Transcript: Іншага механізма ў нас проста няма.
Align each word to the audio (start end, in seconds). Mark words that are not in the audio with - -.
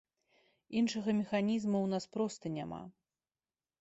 Іншага 0.79 1.09
механізма 1.19 1.77
ў 1.83 1.87
нас 1.93 2.05
проста 2.17 2.45
няма. 2.59 2.81